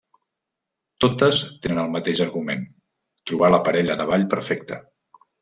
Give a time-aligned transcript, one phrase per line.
[1.03, 2.65] Totes tenen el mateix argument:
[3.33, 4.81] trobar la parella de ball perfecta.